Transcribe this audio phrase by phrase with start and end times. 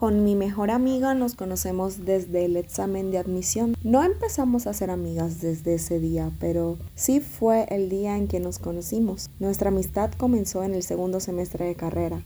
[0.00, 3.76] Con mi mejor amiga nos conocemos desde el examen de admisión.
[3.84, 8.40] No empezamos a ser amigas desde ese día, pero sí fue el día en que
[8.40, 9.28] nos conocimos.
[9.40, 12.22] Nuestra amistad comenzó en el segundo semestre de carrera.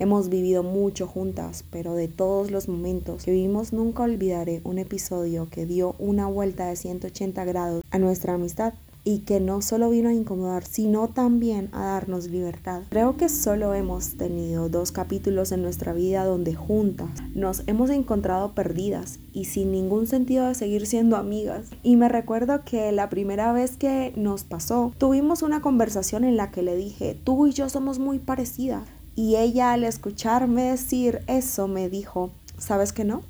[0.00, 5.46] Hemos vivido mucho juntas, pero de todos los momentos que vivimos nunca olvidaré un episodio
[5.48, 8.74] que dio una vuelta de 180 grados a nuestra amistad
[9.04, 12.82] y que no solo vino a incomodar, sino también a darnos libertad.
[12.90, 18.52] Creo que solo hemos tenido dos capítulos en nuestra vida donde juntas nos hemos encontrado
[18.52, 21.70] perdidas y sin ningún sentido de seguir siendo amigas.
[21.82, 26.50] Y me recuerdo que la primera vez que nos pasó, tuvimos una conversación en la
[26.50, 28.86] que le dije, tú y yo somos muy parecidas.
[29.14, 33.22] Y ella al escucharme decir eso me dijo, ¿sabes que no?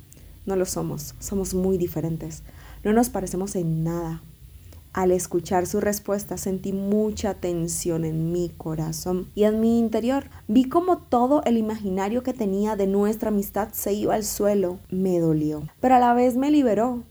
[0.47, 2.43] No lo somos, somos muy diferentes.
[2.85, 4.23] No nos parecemos en nada,
[4.93, 10.25] al escuchar su respuesta sentí mucha tensión en mi corazón y en mi interior.
[10.49, 14.79] Vi como todo el imaginario que tenía de nuestra amistad se iba al suelo.
[14.91, 17.05] Me dolió, pero a la vez me liberó.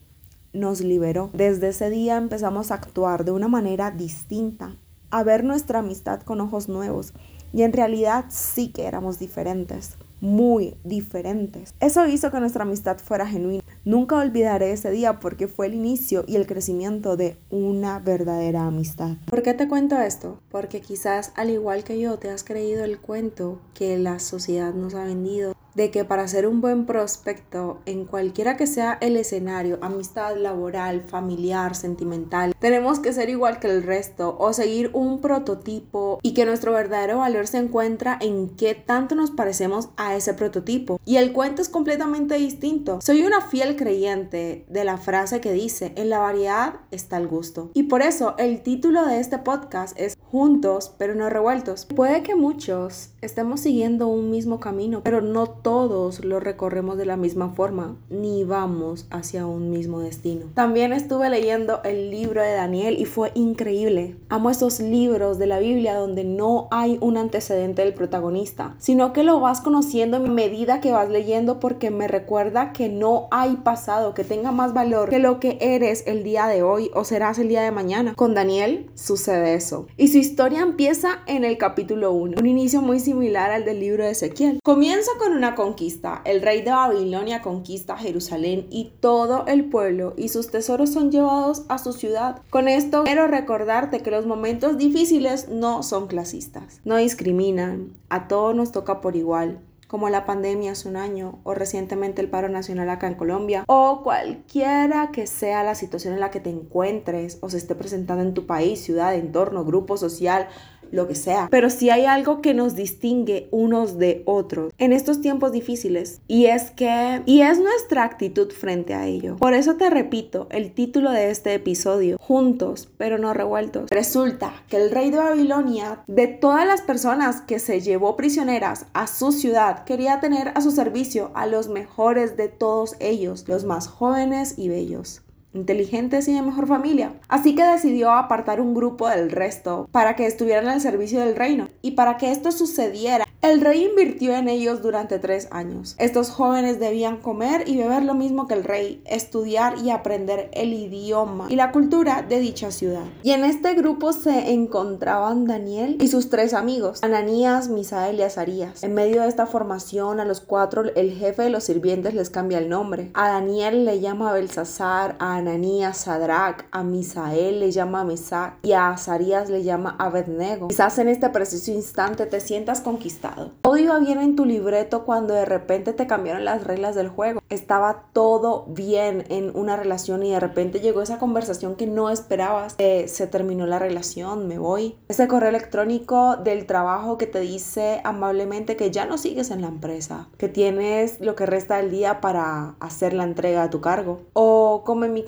[0.53, 1.29] Nos liberó.
[1.33, 4.75] Desde ese día empezamos a actuar de una manera distinta,
[5.09, 7.13] a ver nuestra amistad con ojos nuevos.
[7.53, 11.73] Y en realidad sí que éramos diferentes muy diferentes.
[11.79, 13.63] Eso hizo que nuestra amistad fuera genuina.
[13.83, 19.17] Nunca olvidaré ese día porque fue el inicio y el crecimiento de una verdadera amistad.
[19.25, 20.39] ¿Por qué te cuento esto?
[20.49, 24.93] Porque quizás al igual que yo te has creído el cuento que la sociedad nos
[24.93, 29.79] ha vendido de que para ser un buen prospecto en cualquiera que sea el escenario,
[29.81, 36.19] amistad laboral, familiar, sentimental, tenemos que ser igual que el resto o seguir un prototipo
[36.21, 40.99] y que nuestro verdadero valor se encuentra en qué tanto nos parecemos a ese prototipo.
[41.05, 42.99] Y el cuento es completamente distinto.
[43.01, 47.71] Soy una fiel creyente de la frase que dice, en la variedad está el gusto.
[47.73, 51.85] Y por eso el título de este podcast es Juntos pero no revueltos.
[51.85, 57.17] Puede que muchos estemos siguiendo un mismo camino, pero no todos lo recorremos de la
[57.17, 60.45] misma forma, ni vamos hacia un mismo destino.
[60.53, 64.15] También estuve leyendo el libro de Daniel y fue increíble.
[64.29, 69.23] Amo esos libros de la Biblia donde no hay un antecedente del protagonista, sino que
[69.23, 74.13] lo vas conociendo en medida que vas leyendo porque me recuerda que no hay pasado
[74.13, 77.47] que tenga más valor que lo que eres el día de hoy o serás el
[77.47, 78.13] día de mañana.
[78.15, 79.87] Con Daniel sucede eso.
[79.97, 84.03] Y su historia empieza en el capítulo 1, un inicio muy similar al del libro
[84.03, 84.59] de Ezequiel.
[84.63, 86.21] Comienza con una conquista.
[86.25, 91.63] El rey de Babilonia conquista Jerusalén y todo el pueblo y sus tesoros son llevados
[91.69, 92.41] a su ciudad.
[92.49, 98.55] Con esto quiero recordarte que los momentos difíciles no son clasistas, no discriminan, a todos
[98.55, 99.59] nos toca por igual
[99.91, 104.03] como la pandemia hace un año o recientemente el paro nacional acá en Colombia o
[104.03, 108.33] cualquiera que sea la situación en la que te encuentres o se esté presentando en
[108.33, 110.47] tu país, ciudad, entorno, grupo social
[110.91, 111.47] lo que sea.
[111.49, 116.45] Pero si hay algo que nos distingue unos de otros en estos tiempos difíciles y
[116.45, 119.37] es que, y es nuestra actitud frente a ello.
[119.37, 123.89] Por eso te repito el título de este episodio, juntos pero no revueltos.
[123.89, 129.07] Resulta que el rey de Babilonia, de todas las personas que se llevó prisioneras a
[129.07, 133.87] su ciudad, quería tener a su servicio a los mejores de todos ellos, los más
[133.87, 135.21] jóvenes y bellos
[135.53, 137.13] inteligentes y de mejor familia.
[137.27, 141.69] Así que decidió apartar un grupo del resto para que estuvieran al servicio del reino.
[141.81, 145.95] Y para que esto sucediera, el rey invirtió en ellos durante tres años.
[145.97, 150.73] Estos jóvenes debían comer y beber lo mismo que el rey, estudiar y aprender el
[150.73, 153.05] idioma y la cultura de dicha ciudad.
[153.23, 158.83] Y en este grupo se encontraban Daniel y sus tres amigos, Ananías, Misael y Azarías.
[158.83, 162.59] En medio de esta formación, a los cuatro el jefe de los sirvientes les cambia
[162.59, 163.09] el nombre.
[163.15, 168.89] A Daniel le llama Belsasar, a Ananías Sadrach, a Misael le llama Mesac y a
[168.89, 170.67] Azarías le llama Abednego.
[170.67, 175.33] Quizás en este preciso instante te sientas conquistado todo iba bien en tu libreto cuando
[175.33, 177.41] de repente te cambiaron las reglas del juego.
[177.49, 182.75] Estaba todo bien en una relación y de repente llegó esa conversación que no esperabas.
[182.75, 184.97] se terminó la relación, me voy.
[185.07, 189.67] Ese correo electrónico del trabajo que te dice amablemente que ya no sigues en la
[189.67, 194.21] empresa, que tienes lo que resta del día para hacer la entrega a tu cargo.
[194.33, 195.23] O como en mi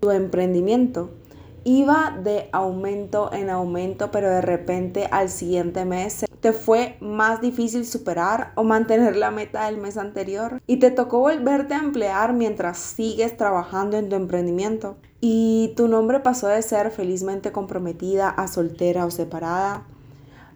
[0.00, 1.10] tu emprendimiento
[1.64, 7.84] iba de aumento en aumento, pero de repente al siguiente mes te fue más difícil
[7.84, 12.78] superar o mantener la meta del mes anterior y te tocó volverte a emplear mientras
[12.78, 14.96] sigues trabajando en tu emprendimiento.
[15.20, 19.86] Y tu nombre pasó de ser felizmente comprometida a soltera o separada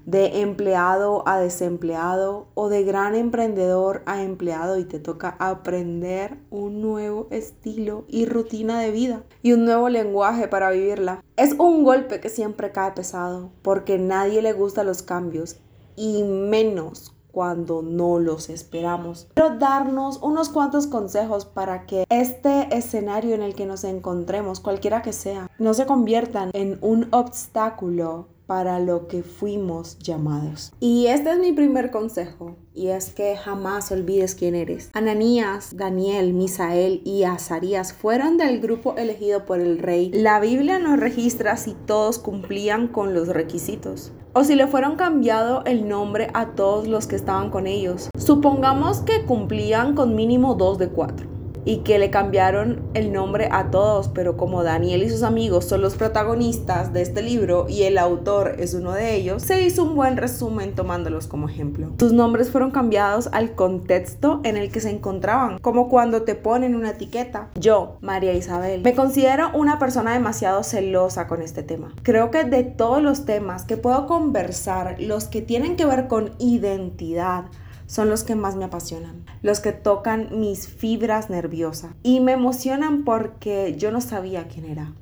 [0.07, 6.81] de empleado a desempleado o de gran emprendedor a empleado y te toca aprender un
[6.83, 11.23] nuevo estilo y rutina de vida y un nuevo lenguaje para vivirla.
[11.37, 15.57] Es un golpe que siempre cae pesado porque nadie le gusta los cambios
[15.97, 19.27] y menos cuando no los esperamos.
[19.35, 25.03] Quiero darnos unos cuantos consejos para que este escenario en el que nos encontremos, cualquiera
[25.03, 30.73] que sea, no se conviertan en un obstáculo para lo que fuimos llamados.
[30.81, 34.91] Y este es mi primer consejo, y es que jamás olvides quién eres.
[34.93, 40.11] Ananías, Daniel, Misael y Azarías fueron del grupo elegido por el rey.
[40.13, 45.63] La Biblia no registra si todos cumplían con los requisitos o si le fueron cambiado
[45.65, 48.11] el nombre a todos los que estaban con ellos.
[48.19, 51.34] Supongamos que cumplían con mínimo dos de cuatro
[51.65, 55.81] y que le cambiaron el nombre a todos, pero como Daniel y sus amigos son
[55.83, 59.95] los protagonistas de este libro y el autor es uno de ellos, se hizo un
[59.95, 61.93] buen resumen tomándolos como ejemplo.
[61.99, 66.75] Sus nombres fueron cambiados al contexto en el que se encontraban, como cuando te ponen
[66.75, 67.49] una etiqueta.
[67.55, 71.93] Yo, María Isabel, me considero una persona demasiado celosa con este tema.
[72.03, 76.33] Creo que de todos los temas que puedo conversar, los que tienen que ver con
[76.39, 77.47] identidad,
[77.87, 83.05] son los que más me apasionan, los que tocan mis fibras nerviosas y me emocionan
[83.05, 84.93] porque yo no sabía quién era.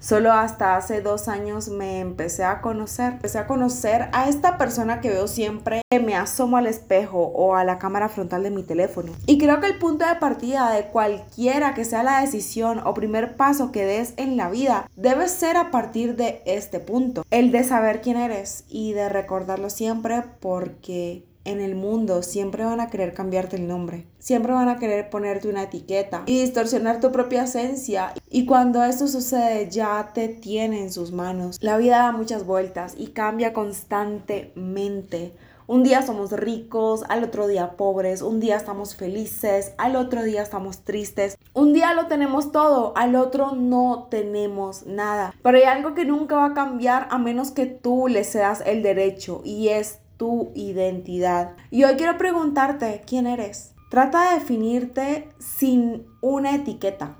[0.00, 5.00] Solo hasta hace dos años me empecé a conocer, empecé a conocer a esta persona
[5.00, 8.62] que veo siempre que me asomo al espejo o a la cámara frontal de mi
[8.62, 9.12] teléfono.
[9.26, 13.34] Y creo que el punto de partida de cualquiera que sea la decisión o primer
[13.34, 17.64] paso que des en la vida debe ser a partir de este punto, el de
[17.64, 23.14] saber quién eres y de recordarlo siempre porque en el mundo siempre van a querer
[23.14, 28.12] cambiarte el nombre, siempre van a querer ponerte una etiqueta y distorsionar tu propia esencia.
[28.28, 31.56] Y cuando esto sucede ya te tiene en sus manos.
[31.62, 35.32] La vida da muchas vueltas y cambia constantemente.
[35.66, 40.40] Un día somos ricos, al otro día pobres, un día estamos felices, al otro día
[40.40, 45.34] estamos tristes, un día lo tenemos todo, al otro no tenemos nada.
[45.42, 48.82] Pero hay algo que nunca va a cambiar a menos que tú le cedas el
[48.82, 51.56] derecho y es tu identidad.
[51.70, 53.74] Y hoy quiero preguntarte quién eres.
[53.88, 57.16] Trata de definirte sin una etiqueta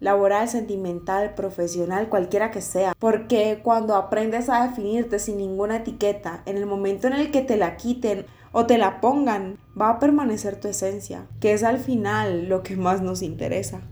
[0.00, 2.94] laboral, sentimental, profesional, cualquiera que sea.
[2.98, 7.56] Porque cuando aprendes a definirte sin ninguna etiqueta, en el momento en el que te
[7.56, 12.48] la quiten o te la pongan, va a permanecer tu esencia, que es al final
[12.48, 13.82] lo que más nos interesa.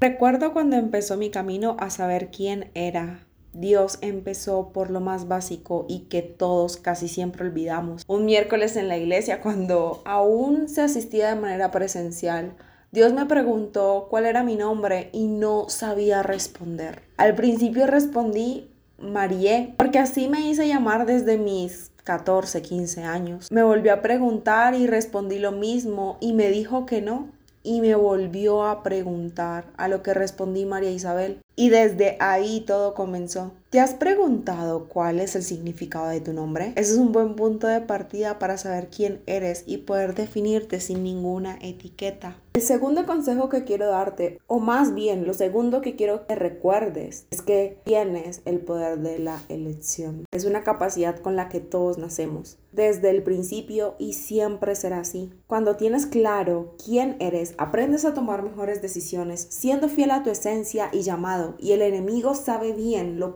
[0.00, 3.23] Recuerdo cuando empezó mi camino a saber quién era,
[3.54, 8.04] Dios empezó por lo más básico y que todos casi siempre olvidamos.
[8.06, 12.54] Un miércoles en la iglesia, cuando aún se asistía de manera presencial,
[12.92, 17.02] Dios me preguntó cuál era mi nombre y no sabía responder.
[17.16, 23.50] Al principio respondí Marie, porque así me hice llamar desde mis 14, 15 años.
[23.50, 27.28] Me volvió a preguntar y respondí lo mismo y me dijo que no.
[27.64, 31.40] Y me volvió a preguntar, a lo que respondí María Isabel.
[31.56, 33.52] Y desde ahí todo comenzó.
[33.74, 36.74] ¿Te has preguntado cuál es el significado de tu nombre?
[36.76, 41.02] Ese es un buen punto de partida para saber quién eres y poder definirte sin
[41.02, 42.36] ninguna etiqueta.
[42.54, 47.26] El segundo consejo que quiero darte, o más bien lo segundo que quiero que recuerdes,
[47.32, 50.24] es que tienes el poder de la elección.
[50.30, 55.32] Es una capacidad con la que todos nacemos desde el principio y siempre será así.
[55.46, 60.90] Cuando tienes claro quién eres, aprendes a tomar mejores decisiones, siendo fiel a tu esencia
[60.92, 63.34] y llamado y el enemigo sabe bien lo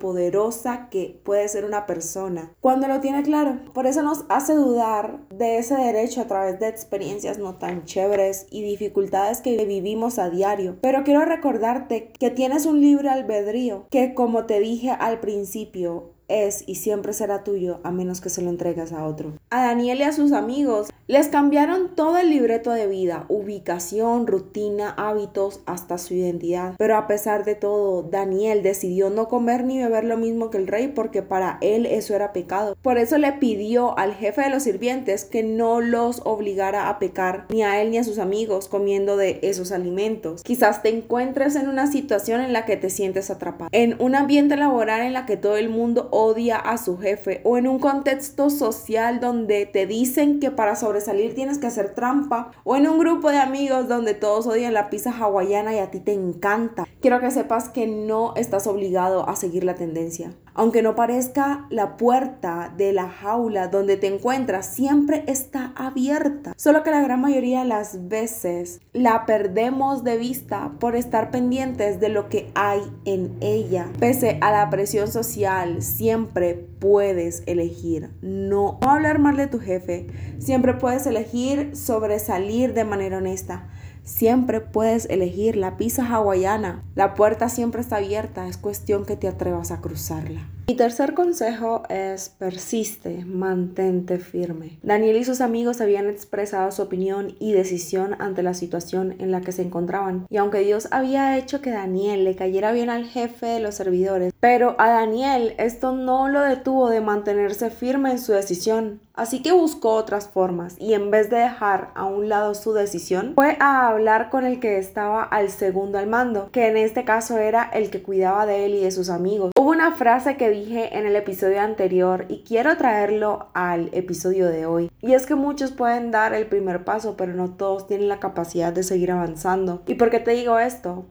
[0.91, 3.59] que puede ser una persona cuando lo tiene claro.
[3.73, 8.47] Por eso nos hace dudar de ese derecho a través de experiencias no tan chéveres
[8.51, 10.77] y dificultades que vivimos a diario.
[10.81, 16.65] Pero quiero recordarte que tienes un libre albedrío que como te dije al principio es
[16.67, 19.33] y siempre será tuyo a menos que se lo entregues a otro.
[19.51, 24.91] A Daniel y a sus amigos les cambiaron todo el libreto de vida, ubicación, rutina,
[24.91, 26.75] hábitos, hasta su identidad.
[26.77, 30.67] Pero a pesar de todo, Daniel decidió no comer ni beber lo mismo que el
[30.67, 32.77] rey porque para él eso era pecado.
[32.83, 37.47] Por eso le pidió al jefe de los sirvientes que no los obligara a pecar
[37.49, 40.43] ni a él ni a sus amigos comiendo de esos alimentos.
[40.43, 44.57] Quizás te encuentres en una situación en la que te sientes atrapado, en un ambiente
[44.57, 48.51] laboral en la que todo el mundo odia a su jefe o en un contexto
[48.51, 53.31] social donde te dicen que para sobresalir tienes que hacer trampa o en un grupo
[53.31, 56.89] de amigos donde todos odian la pizza hawaiana y a ti te encanta.
[57.01, 60.33] Quiero que sepas que no estás obligado a seguir la tendencia.
[60.55, 66.55] Aunque no parezca, la puerta de la jaula donde te encuentras siempre está abierta.
[66.57, 72.01] Solo que la gran mayoría de las veces la perdemos de vista por estar pendientes
[72.01, 73.87] de lo que hay en ella.
[74.01, 80.09] Pese a la presión social, siempre puedes elegir no, hablar mal de tu jefe.
[80.39, 83.69] Siempre puedes elegir sobresalir de manera honesta.
[84.09, 86.83] Siempre puedes elegir la pizza hawaiana.
[86.95, 90.49] La puerta siempre está abierta, es cuestión que te atrevas a cruzarla.
[90.69, 94.79] Mi tercer consejo es persiste, mantente firme.
[94.83, 99.41] Daniel y sus amigos habían expresado su opinión y decisión ante la situación en la
[99.41, 100.27] que se encontraban.
[100.29, 104.35] Y aunque Dios había hecho que Daniel le cayera bien al jefe de los servidores,
[104.41, 109.01] pero a Daniel esto no lo detuvo de mantenerse firme en su decisión.
[109.15, 113.33] Así que buscó otras formas y en vez de dejar a un lado su decisión,
[113.35, 117.37] fue a hablar con el que estaba al segundo al mando, que en este caso
[117.37, 119.51] era el que cuidaba de él y de sus amigos.
[119.59, 124.67] Hubo una frase que dije en el episodio anterior y quiero traerlo al episodio de
[124.67, 124.91] hoy.
[125.01, 128.73] Y es que muchos pueden dar el primer paso, pero no todos tienen la capacidad
[128.73, 129.83] de seguir avanzando.
[129.87, 131.07] ¿Y por qué te digo esto?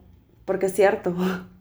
[0.45, 1.15] Porque es cierto.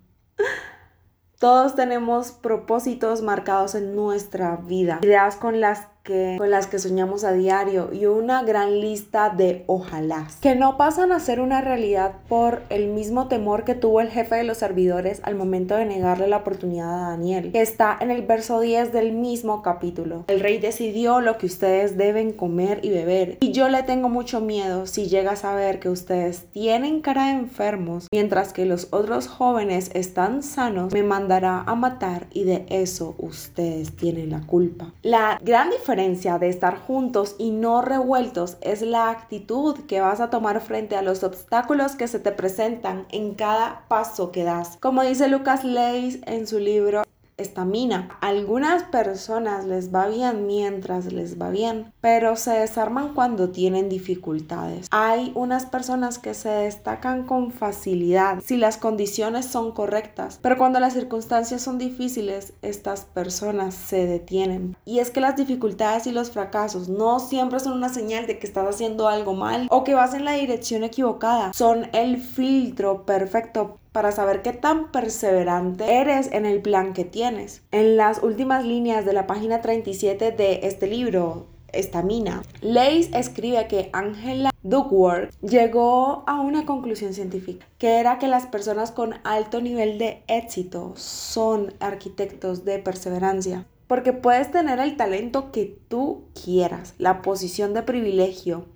[1.39, 7.33] Todos tenemos propósitos marcados en nuestra vida, ideas con las con las que soñamos a
[7.33, 12.63] diario y una gran lista de ojalá que no pasan a ser una realidad por
[12.71, 16.39] el mismo temor que tuvo el jefe de los servidores al momento de negarle la
[16.39, 20.25] oportunidad a Daniel, que está en el verso 10 del mismo capítulo.
[20.29, 24.41] El rey decidió lo que ustedes deben comer y beber y yo le tengo mucho
[24.41, 29.27] miedo si llega a saber que ustedes tienen cara de enfermos mientras que los otros
[29.29, 34.93] jóvenes están sanos, me mandará a matar y de eso ustedes tienen la culpa.
[35.03, 40.29] La gran diferencia de estar juntos y no revueltos es la actitud que vas a
[40.29, 44.77] tomar frente a los obstáculos que se te presentan en cada paso que das.
[44.77, 47.03] Como dice Lucas Leis en su libro
[47.37, 48.09] estamina.
[48.21, 54.89] algunas personas les va bien mientras les va bien, pero se desarman cuando tienen dificultades.
[54.91, 60.81] Hay unas personas que se destacan con facilidad si las condiciones son correctas, pero cuando
[60.81, 64.77] las circunstancias son difíciles, estas personas se detienen.
[64.85, 68.47] Y es que las dificultades y los fracasos no siempre son una señal de que
[68.47, 71.53] estás haciendo algo mal o que vas en la dirección equivocada.
[71.53, 77.63] Son el filtro perfecto para saber qué tan perseverante eres en el plan que tienes.
[77.71, 83.89] En las últimas líneas de la página 37 de este libro, Estamina, Leis escribe que
[83.95, 89.97] Angela Duckworth llegó a una conclusión científica, que era que las personas con alto nivel
[89.97, 93.65] de éxito son arquitectos de perseverancia.
[93.87, 98.67] Porque puedes tener el talento que tú quieras, la posición de privilegio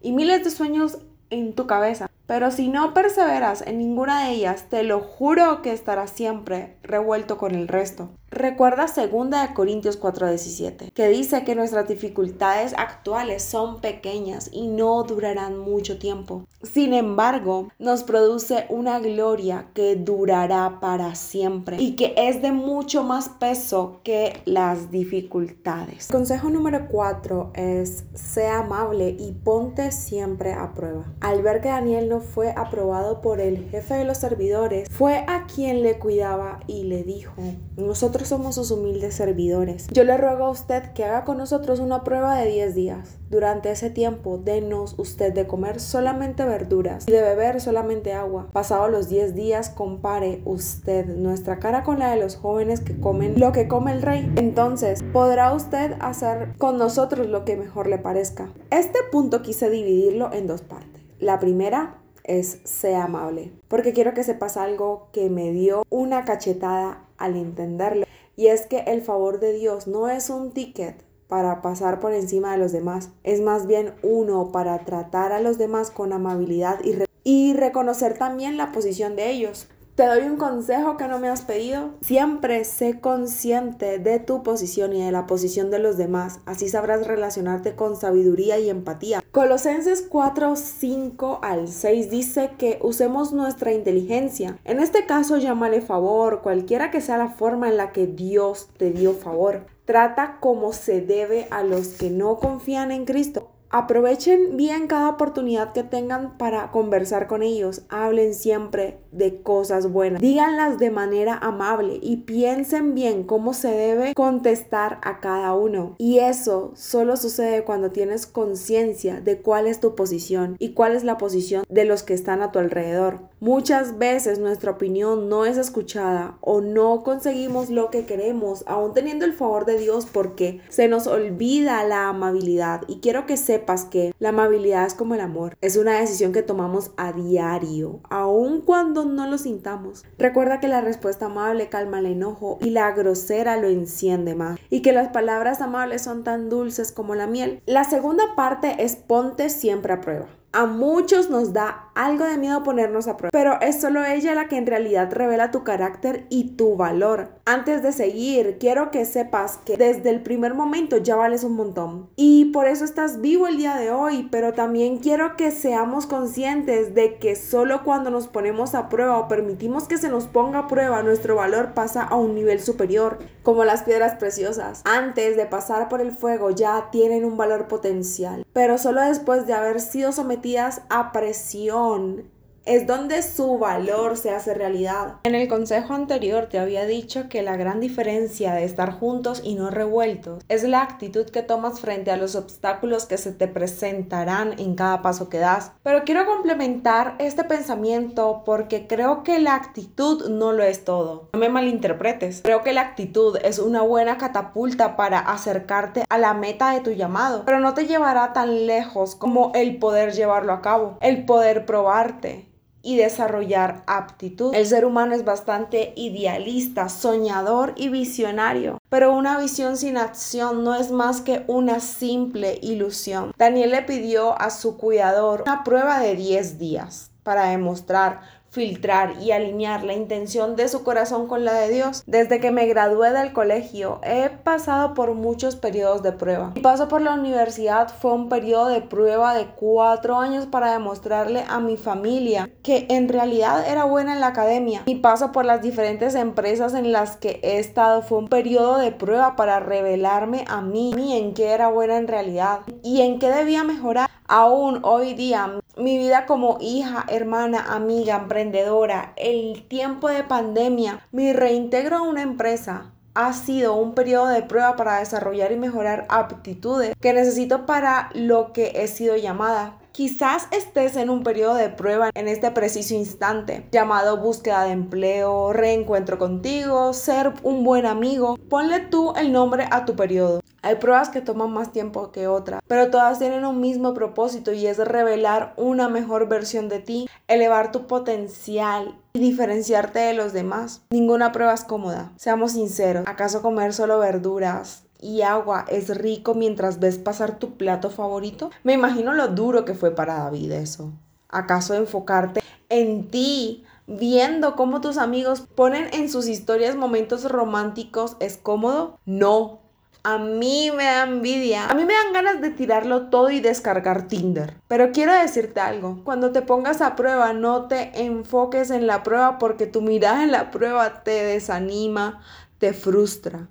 [0.00, 0.96] y miles de sueños
[1.28, 5.70] en tu cabeza, pero si no perseveras en ninguna de ellas, te lo juro que
[5.70, 8.08] estarás siempre revuelto con el resto.
[8.32, 15.58] Recuerda 2 Corintios 4:17, que dice que nuestras dificultades actuales son pequeñas y no durarán
[15.58, 16.46] mucho tiempo.
[16.62, 23.02] Sin embargo, nos produce una gloria que durará para siempre y que es de mucho
[23.02, 26.08] más peso que las dificultades.
[26.08, 31.04] Consejo número 4 es, sea amable y ponte siempre a prueba.
[31.20, 35.46] Al ver que Daniel no fue aprobado por el jefe de los servidores, fue a
[35.46, 37.34] quien le cuidaba y le dijo,
[37.76, 39.88] nosotros somos sus humildes servidores.
[39.88, 43.18] Yo le ruego a usted que haga con nosotros una prueba de 10 días.
[43.30, 48.48] Durante ese tiempo, denos usted de comer solamente verduras y de beber solamente agua.
[48.52, 53.40] Pasados los 10 días, compare usted nuestra cara con la de los jóvenes que comen
[53.40, 54.30] lo que come el rey.
[54.36, 58.50] Entonces, podrá usted hacer con nosotros lo que mejor le parezca.
[58.70, 61.02] Este punto quise dividirlo en dos partes.
[61.18, 67.04] La primera es sea amable, porque quiero que sepas algo que me dio una cachetada
[67.18, 72.00] al entenderlo, y es que el favor de Dios no es un ticket para pasar
[72.00, 76.12] por encima de los demás, es más bien uno para tratar a los demás con
[76.12, 79.68] amabilidad y, y reconocer también la posición de ellos.
[79.94, 81.90] Te doy un consejo que no me has pedido.
[82.00, 86.40] Siempre sé consciente de tu posición y de la posición de los demás.
[86.46, 89.22] Así sabrás relacionarte con sabiduría y empatía.
[89.32, 94.58] Colosenses 4, 5 al 6 dice que usemos nuestra inteligencia.
[94.64, 98.92] En este caso, llámale favor, cualquiera que sea la forma en la que Dios te
[98.92, 99.66] dio favor.
[99.84, 105.72] Trata como se debe a los que no confían en Cristo Aprovechen bien cada oportunidad
[105.72, 107.84] que tengan para conversar con ellos.
[107.88, 110.20] Hablen siempre de cosas buenas.
[110.20, 115.94] Díganlas de manera amable y piensen bien cómo se debe contestar a cada uno.
[115.96, 121.02] Y eso solo sucede cuando tienes conciencia de cuál es tu posición y cuál es
[121.02, 123.20] la posición de los que están a tu alrededor.
[123.40, 129.24] Muchas veces nuestra opinión no es escuchada o no conseguimos lo que queremos, aún teniendo
[129.24, 132.82] el favor de Dios porque se nos olvida la amabilidad.
[132.86, 135.56] Y quiero que sepan que la amabilidad es como el amor.
[135.60, 140.04] Es una decisión que tomamos a diario, aun cuando no lo sintamos.
[140.18, 144.58] Recuerda que la respuesta amable calma el enojo y la grosera lo enciende más.
[144.70, 147.62] Y que las palabras amables son tan dulces como la miel.
[147.66, 150.26] La segunda parte es ponte siempre a prueba.
[150.54, 154.48] A muchos nos da algo de miedo ponernos a prueba, pero es solo ella la
[154.48, 157.30] que en realidad revela tu carácter y tu valor.
[157.46, 162.10] Antes de seguir, quiero que sepas que desde el primer momento ya vales un montón
[162.16, 166.94] y por eso estás vivo el día de hoy, pero también quiero que seamos conscientes
[166.94, 170.66] de que solo cuando nos ponemos a prueba o permitimos que se nos ponga a
[170.66, 174.82] prueba, nuestro valor pasa a un nivel superior, como las piedras preciosas.
[174.84, 179.54] Antes de pasar por el fuego ya tienen un valor potencial, pero solo después de
[179.54, 182.24] haber sido sometidas a presión
[182.64, 185.16] es donde su valor se hace realidad.
[185.24, 189.54] En el consejo anterior te había dicho que la gran diferencia de estar juntos y
[189.54, 194.58] no revueltos es la actitud que tomas frente a los obstáculos que se te presentarán
[194.58, 195.72] en cada paso que das.
[195.82, 201.28] Pero quiero complementar este pensamiento porque creo que la actitud no lo es todo.
[201.32, 202.42] No me malinterpretes.
[202.42, 206.90] Creo que la actitud es una buena catapulta para acercarte a la meta de tu
[206.90, 211.66] llamado, pero no te llevará tan lejos como el poder llevarlo a cabo, el poder
[211.66, 212.51] probarte
[212.82, 214.54] y desarrollar aptitud.
[214.54, 220.74] El ser humano es bastante idealista, soñador y visionario, pero una visión sin acción no
[220.74, 223.32] es más que una simple ilusión.
[223.38, 229.32] Daniel le pidió a su cuidador una prueba de 10 días para demostrar filtrar y
[229.32, 232.04] alinear la intención de su corazón con la de Dios.
[232.06, 236.52] Desde que me gradué del colegio he pasado por muchos periodos de prueba.
[236.54, 241.44] Mi paso por la universidad fue un periodo de prueba de cuatro años para demostrarle
[241.48, 244.82] a mi familia que en realidad era buena en la academia.
[244.86, 248.92] Mi paso por las diferentes empresas en las que he estado fue un periodo de
[248.92, 253.64] prueba para revelarme a mí, en qué era buena en realidad y en qué debía
[253.64, 254.10] mejorar.
[254.28, 261.32] Aún hoy día, mi vida como hija, hermana, amiga, emprendedora, el tiempo de pandemia, mi
[261.32, 266.94] reintegro a una empresa ha sido un periodo de prueba para desarrollar y mejorar aptitudes
[267.00, 269.78] que necesito para lo que he sido llamada.
[269.92, 275.52] Quizás estés en un periodo de prueba en este preciso instante, llamado búsqueda de empleo,
[275.52, 278.38] reencuentro contigo, ser un buen amigo.
[278.48, 280.40] Ponle tú el nombre a tu periodo.
[280.64, 284.66] Hay pruebas que toman más tiempo que otras, pero todas tienen un mismo propósito y
[284.68, 290.82] es revelar una mejor versión de ti, elevar tu potencial y diferenciarte de los demás.
[290.90, 292.12] Ninguna prueba es cómoda.
[292.16, 297.90] Seamos sinceros, ¿acaso comer solo verduras y agua es rico mientras ves pasar tu plato
[297.90, 298.50] favorito?
[298.62, 300.92] Me imagino lo duro que fue para David eso.
[301.28, 308.36] ¿Acaso enfocarte en ti viendo cómo tus amigos ponen en sus historias momentos románticos es
[308.36, 308.98] cómodo?
[309.04, 309.61] No,
[310.04, 311.66] a mí me da envidia.
[311.66, 314.56] A mí me dan ganas de tirarlo todo y descargar Tinder.
[314.68, 316.02] Pero quiero decirte algo.
[316.04, 320.32] Cuando te pongas a prueba, no te enfoques en la prueba porque tu mirada en
[320.32, 322.22] la prueba te desanima,
[322.58, 323.48] te frustra.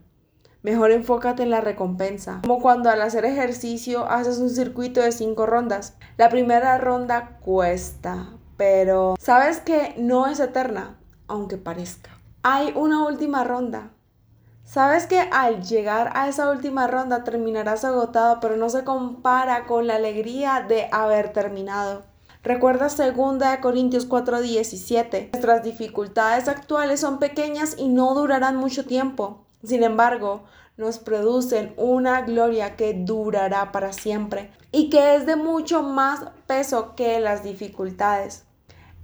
[0.61, 2.39] Mejor enfócate en la recompensa.
[2.41, 5.95] Como cuando al hacer ejercicio haces un circuito de cinco rondas.
[6.17, 12.11] La primera ronda cuesta, pero sabes que no es eterna, aunque parezca.
[12.43, 13.91] Hay una última ronda
[14.71, 19.86] Sabes que al llegar a esa última ronda terminarás agotado, pero no se compara con
[19.86, 22.03] la alegría de haber terminado.
[22.41, 25.31] Recuerda 2 Corintios 4:17.
[25.34, 29.45] Nuestras dificultades actuales son pequeñas y no durarán mucho tiempo.
[29.62, 30.43] Sin embargo,
[30.77, 36.95] nos producen una gloria que durará para siempre y que es de mucho más peso
[36.95, 38.45] que las dificultades.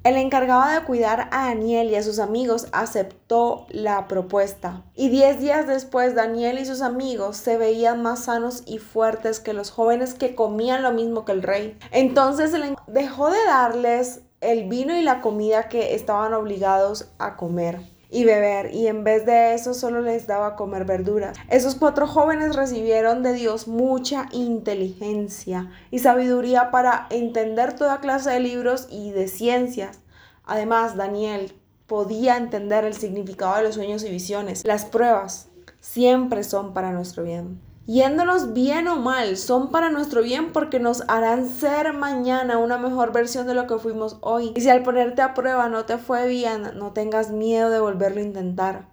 [0.08, 4.86] El encargado de cuidar a Daniel y a sus amigos aceptó la propuesta.
[4.96, 9.52] Y diez días después Daniel y sus amigos se veían más sanos y fuertes que
[9.52, 11.78] los jóvenes que comían lo mismo que el rey.
[11.92, 12.54] Entonces
[12.88, 18.74] dejó de darles el vino y la comida que estaban obligados a comer y beber
[18.74, 21.38] y en vez de eso solo les daba comer verduras.
[21.50, 28.40] Esos cuatro jóvenes recibieron de Dios mucha inteligencia y sabiduría para entender toda clase de
[28.40, 30.00] libros y de ciencias.
[30.46, 31.54] Además, Daniel
[31.88, 34.66] podía entender el significado de los sueños y visiones.
[34.66, 40.52] Las pruebas siempre son para nuestro bien yéndonos bien o mal, son para nuestro bien
[40.52, 44.52] porque nos harán ser mañana una mejor versión de lo que fuimos hoy.
[44.56, 48.20] Y si al ponerte a prueba no te fue bien, no tengas miedo de volverlo
[48.20, 48.90] a intentar.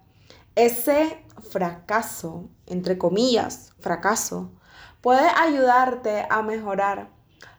[0.55, 4.51] Ese fracaso, entre comillas, fracaso,
[5.01, 7.09] puede ayudarte a mejorar.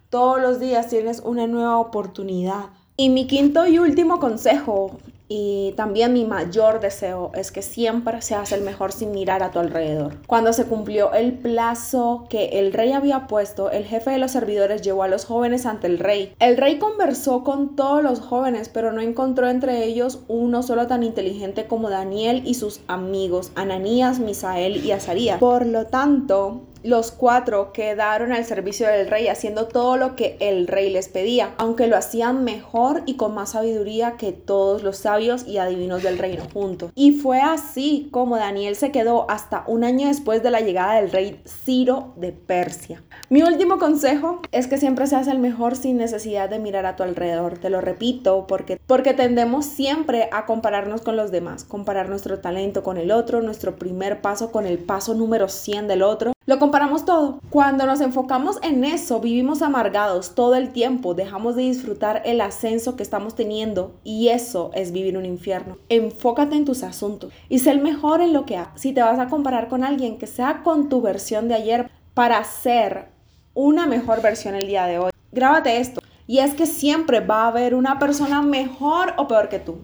[0.09, 2.71] Todos los días tienes una nueva oportunidad.
[2.97, 4.97] Y mi quinto y último consejo
[5.29, 9.59] y también mi mayor deseo es que siempre seas el mejor sin mirar a tu
[9.59, 10.15] alrededor.
[10.27, 14.83] Cuando se cumplió el plazo que el rey había puesto, el jefe de los servidores
[14.83, 16.35] llevó a los jóvenes ante el rey.
[16.39, 21.03] El rey conversó con todos los jóvenes, pero no encontró entre ellos uno solo tan
[21.03, 25.39] inteligente como Daniel y sus amigos, Ananías, Misael y Azarías.
[25.39, 30.69] Por lo tanto, Los cuatro quedaron al servicio del rey haciendo todo lo que el
[30.69, 35.49] rey les pedía, aunque lo hacían mejor y con más sabiduría que todos los sabios
[35.49, 36.93] y adivinos del reino juntos.
[36.95, 41.11] Y fue así como Daniel se quedó hasta un año después de la llegada del
[41.11, 43.03] rey Ciro de Persia.
[43.31, 47.03] Mi último consejo es que siempre seas el mejor sin necesidad de mirar a tu
[47.03, 47.59] alrededor.
[47.59, 52.85] Te lo repito porque, porque tendemos siempre a compararnos con los demás, comparar nuestro talento
[52.85, 57.05] con el otro, nuestro primer paso con el paso número 100 del otro lo comparamos
[57.05, 57.41] todo.
[57.51, 62.95] Cuando nos enfocamos en eso, vivimos amargados todo el tiempo, dejamos de disfrutar el ascenso
[62.95, 65.77] que estamos teniendo y eso es vivir un infierno.
[65.89, 68.81] Enfócate en tus asuntos y sé el mejor en lo que hagas.
[68.81, 72.43] Si te vas a comparar con alguien, que sea con tu versión de ayer para
[72.45, 73.09] ser
[73.53, 75.11] una mejor versión el día de hoy.
[75.33, 76.01] Grábate esto.
[76.29, 79.79] Y es que siempre va a haber una persona mejor o peor que tú.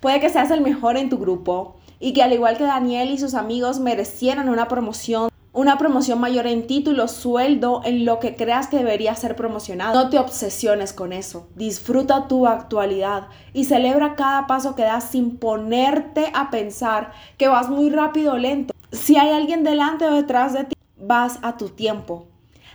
[0.00, 3.18] Puede que seas el mejor en tu grupo y que al igual que Daniel y
[3.18, 8.68] sus amigos merecieran una promoción una promoción mayor en título, sueldo, en lo que creas
[8.68, 9.94] que debería ser promocionado.
[10.04, 11.48] No te obsesiones con eso.
[11.56, 17.70] Disfruta tu actualidad y celebra cada paso que das sin ponerte a pensar que vas
[17.70, 18.74] muy rápido o lento.
[18.92, 22.26] Si hay alguien delante o detrás de ti, vas a tu tiempo.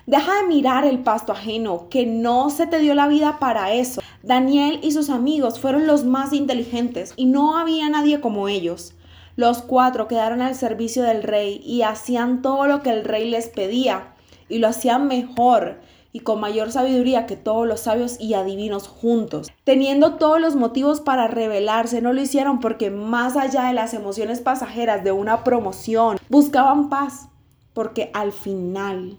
[0.07, 4.01] Deja de mirar el pasto ajeno, que no se te dio la vida para eso.
[4.23, 8.95] Daniel y sus amigos fueron los más inteligentes y no había nadie como ellos.
[9.35, 13.47] Los cuatro quedaron al servicio del rey y hacían todo lo que el rey les
[13.47, 14.13] pedía
[14.49, 15.79] y lo hacían mejor
[16.13, 19.49] y con mayor sabiduría que todos los sabios y adivinos juntos.
[19.63, 24.41] Teniendo todos los motivos para rebelarse, no lo hicieron porque más allá de las emociones
[24.41, 27.29] pasajeras de una promoción, buscaban paz,
[27.73, 29.17] porque al final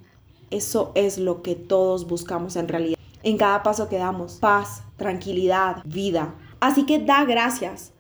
[0.51, 2.99] eso es lo que todos buscamos en realidad.
[3.23, 6.35] En cada paso que damos, paz, tranquilidad, vida.
[6.61, 7.92] Así que da gracias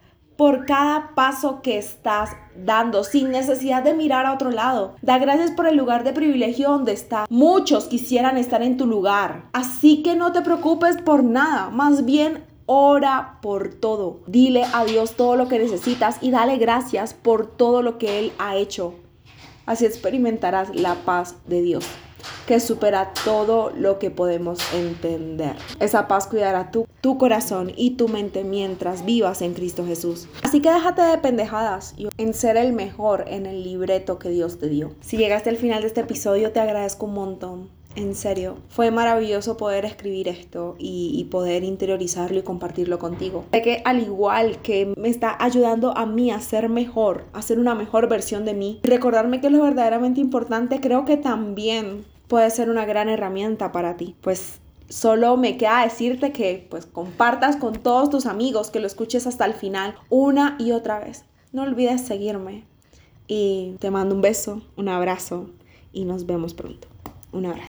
[0.42, 4.96] por cada paso que estás dando sin necesidad de mirar a otro lado.
[5.00, 7.30] Da gracias por el lugar de privilegio donde estás.
[7.30, 9.44] Muchos quisieran estar en tu lugar.
[9.52, 11.70] Así que no te preocupes por nada.
[11.70, 14.22] Más bien Ora por todo.
[14.26, 18.32] Dile a Dios todo lo que necesitas y dale gracias por todo lo que Él
[18.40, 18.94] ha hecho.
[19.64, 21.86] Así experimentarás la paz de Dios
[22.46, 25.56] que supera todo lo que podemos entender.
[25.80, 30.28] Esa paz cuidará tu, tu corazón y tu mente mientras vivas en Cristo Jesús.
[30.42, 34.58] Así que déjate de pendejadas y en ser el mejor en el libreto que Dios
[34.58, 34.92] te dio.
[35.00, 37.82] Si llegaste al final de este episodio, te agradezco un montón.
[37.94, 43.44] En serio, fue maravilloso poder escribir esto y, poder interiorizarlo y compartirlo contigo.
[43.52, 47.58] Sé que al igual que me está ayudando a mí a ser mejor, a ser
[47.58, 52.48] una mejor versión de mí, recordarme que es lo verdaderamente importante, creo que también puede
[52.48, 54.16] ser una gran herramienta para ti.
[54.22, 59.26] Pues solo me queda decirte que pues compartas con todos tus amigos, que lo escuches
[59.26, 61.26] hasta el final una y otra vez.
[61.52, 62.64] No olvides seguirme
[63.26, 65.50] y te mando un beso, un abrazo
[65.92, 66.88] y nos vemos pronto.
[67.32, 67.68] Un abrazo.